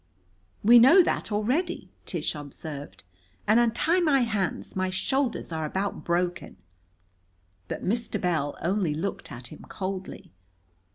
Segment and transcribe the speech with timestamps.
[0.63, 3.03] "We know that already," Tish observed.
[3.45, 4.75] "And untie my hands.
[4.75, 6.57] My shoulders are about broken."
[7.67, 8.19] But Mr.
[8.19, 10.31] Bell only looked at him coldly.